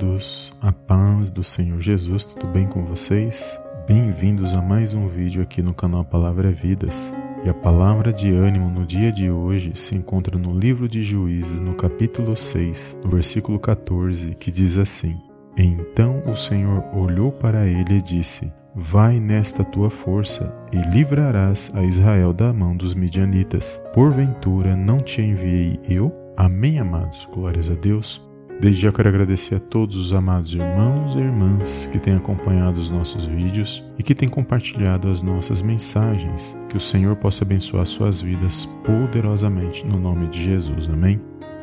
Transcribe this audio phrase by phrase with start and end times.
[0.00, 3.58] amados, a paz do Senhor Jesus, tudo bem com vocês?
[3.86, 7.14] Bem-vindos a mais um vídeo aqui no canal Palavra é Vidas.
[7.44, 11.60] E a palavra de ânimo no dia de hoje se encontra no livro de Juízes,
[11.60, 15.20] no capítulo 6, no versículo 14, que diz assim:
[15.56, 21.82] Então o Senhor olhou para ele e disse: Vai nesta tua força e livrarás a
[21.82, 23.82] Israel da mão dos midianitas.
[23.92, 26.10] Porventura não te enviei eu?
[26.36, 27.28] Amém, amados.
[27.30, 28.29] Glórias a Deus.
[28.60, 32.90] Desde já quero agradecer a todos os amados irmãos e irmãs que têm acompanhado os
[32.90, 36.54] nossos vídeos e que têm compartilhado as nossas mensagens.
[36.68, 40.90] Que o Senhor possa abençoar suas vidas poderosamente no nome de Jesus.
[40.90, 41.18] Amém?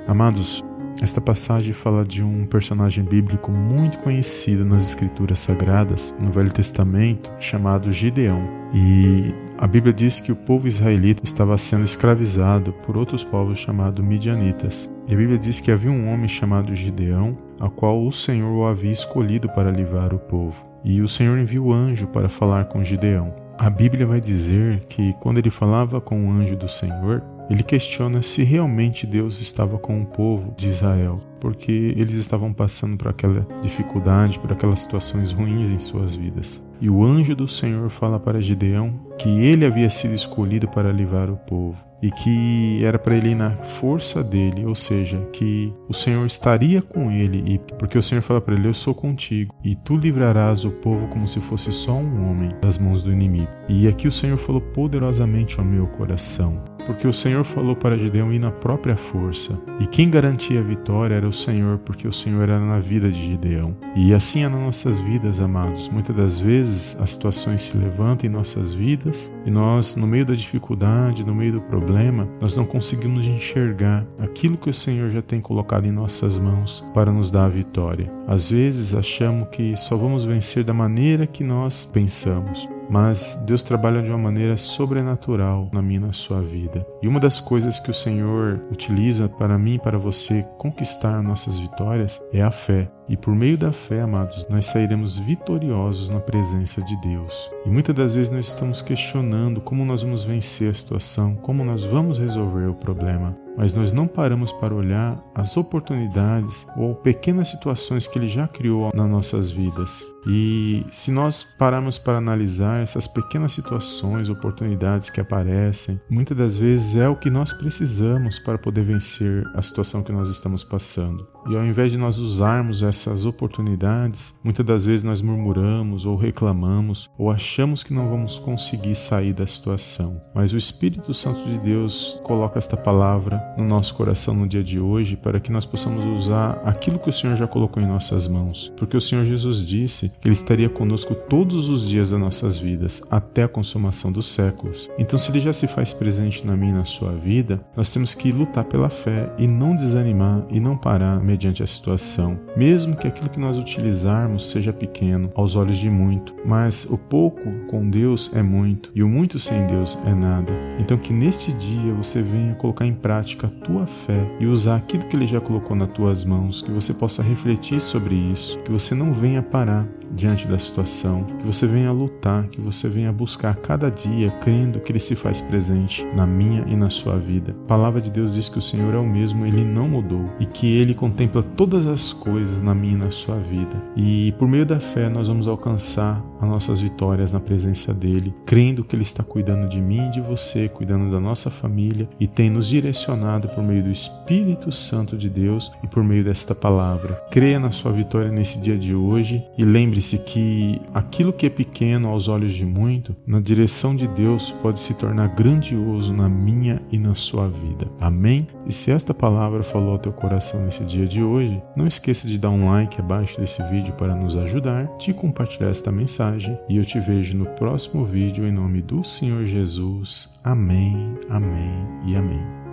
[0.07, 0.65] Amados,
[0.99, 7.31] esta passagem fala de um personagem bíblico muito conhecido nas Escrituras Sagradas, no Velho Testamento,
[7.39, 8.41] chamado Gideão.
[8.73, 14.05] E a Bíblia diz que o povo israelita estava sendo escravizado por outros povos chamados
[14.05, 14.91] midianitas.
[15.07, 18.65] E a Bíblia diz que havia um homem chamado Gideão, a qual o Senhor o
[18.65, 20.61] havia escolhido para livrar o povo.
[20.83, 23.33] E o Senhor enviou o anjo para falar com Gideão.
[23.57, 28.21] A Bíblia vai dizer que quando ele falava com o anjo do Senhor, ele questiona
[28.21, 33.47] se realmente Deus estava com o povo de Israel, porque eles estavam passando por aquela
[33.63, 36.66] dificuldade, por aquelas situações ruins em suas vidas.
[36.79, 41.29] E o anjo do Senhor fala para Gideão que ele havia sido escolhido para livrar
[41.29, 45.93] o povo e que era para ele ir na força dele, ou seja, que o
[45.93, 49.75] Senhor estaria com ele, e porque o Senhor fala para ele: Eu sou contigo, e
[49.75, 53.49] tu livrarás o povo como se fosse só um homem das mãos do inimigo.
[53.67, 58.31] E aqui o Senhor falou poderosamente ao meu coração porque o Senhor falou para Gideão
[58.31, 59.61] ir na própria força.
[59.77, 63.21] E quem garantia a vitória era o Senhor, porque o Senhor era na vida de
[63.21, 63.75] Gideão.
[63.93, 65.89] E assim é nas nossas vidas, amados.
[65.89, 70.33] Muitas das vezes as situações se levantam em nossas vidas e nós, no meio da
[70.33, 75.41] dificuldade, no meio do problema, nós não conseguimos enxergar aquilo que o Senhor já tem
[75.41, 78.09] colocado em nossas mãos para nos dar a vitória.
[78.25, 84.01] Às vezes achamos que só vamos vencer da maneira que nós pensamos mas Deus trabalha
[84.01, 86.85] de uma maneira sobrenatural na minha e na sua vida.
[87.01, 91.59] E uma das coisas que o Senhor utiliza para mim e para você conquistar nossas
[91.59, 92.89] vitórias é a fé.
[93.09, 97.49] E por meio da fé, amados, nós sairemos vitoriosos na presença de Deus.
[97.65, 101.85] E muitas das vezes nós estamos questionando como nós vamos vencer a situação, como nós
[101.85, 108.05] vamos resolver o problema mas nós não paramos para olhar as oportunidades ou pequenas situações
[108.05, 110.05] que Ele já criou nas nossas vidas.
[110.27, 116.95] E se nós pararmos para analisar essas pequenas situações, oportunidades que aparecem, muitas das vezes
[116.95, 121.27] é o que nós precisamos para poder vencer a situação que nós estamos passando.
[121.49, 127.09] E ao invés de nós usarmos essas oportunidades, muitas das vezes nós murmuramos ou reclamamos
[127.17, 130.21] ou achamos que não vamos conseguir sair da situação.
[130.35, 134.79] Mas o Espírito Santo de Deus coloca esta palavra no nosso coração no dia de
[134.79, 138.73] hoje para que nós possamos usar aquilo que o Senhor já colocou em nossas mãos.
[138.75, 143.01] Porque o Senhor Jesus disse que Ele estaria conosco todos os dias das nossas vidas,
[143.09, 144.89] até a consumação dos séculos.
[144.99, 148.13] Então, se Ele já se faz presente na minha e na sua vida, nós temos
[148.13, 153.07] que lutar pela fé e não desanimar e não parar mediante a situação, mesmo que
[153.07, 158.35] aquilo que nós utilizarmos seja pequeno aos olhos de muito, mas o pouco com Deus
[158.35, 160.51] é muito e o muito sem Deus é nada.
[160.79, 165.05] Então que neste dia você venha colocar em prática a tua fé e usar aquilo
[165.05, 168.95] que ele já colocou nas tuas mãos, que você possa refletir sobre isso, que você
[168.95, 173.89] não venha parar diante da situação, que você venha lutar, que você venha buscar cada
[173.89, 177.55] dia crendo que ele se faz presente na minha e na sua vida.
[177.65, 180.45] A palavra de Deus diz que o Senhor é o mesmo, ele não mudou e
[180.45, 183.75] que ele contém contempla todas as coisas na minha e na sua vida.
[183.95, 188.83] E por meio da fé nós vamos alcançar as nossas vitórias na presença dele, crendo
[188.83, 192.49] que ele está cuidando de mim e de você, cuidando da nossa família e tem
[192.49, 197.21] nos direcionado por meio do Espírito Santo de Deus e por meio desta palavra.
[197.31, 202.09] Creia na sua vitória nesse dia de hoje e lembre-se que aquilo que é pequeno
[202.09, 206.99] aos olhos de muito, na direção de Deus pode se tornar grandioso na minha e
[206.99, 207.87] na sua vida.
[207.99, 208.47] Amém?
[208.67, 212.27] E se esta palavra falou ao teu coração nesse dia de de hoje, não esqueça
[212.27, 216.77] de dar um like abaixo desse vídeo para nos ajudar, de compartilhar esta mensagem e
[216.77, 220.39] eu te vejo no próximo vídeo em nome do Senhor Jesus.
[220.43, 222.66] Amém, amém e amém.